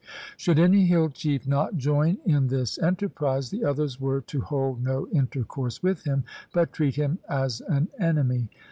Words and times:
Should 0.35 0.57
any 0.57 0.87
hill 0.87 1.09
chief 1.09 1.45
not 1.45 1.77
join 1.77 2.17
in 2.25 2.47
this 2.47 2.79
enterprise, 2.79 3.51
the 3.51 3.63
others 3.63 4.01
were 4.01 4.19
to 4.21 4.41
hold 4.41 4.81
no 4.83 5.07
intercourse 5.09 5.83
with 5.83 6.05
him, 6.05 6.23
but 6.51 6.73
treat 6.73 6.95
him 6.95 7.19
as 7.29 7.61
an 7.67 7.87
enemy. 7.99 8.49